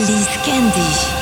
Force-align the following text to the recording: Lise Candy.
Lise 0.00 0.28
Candy. 0.44 1.17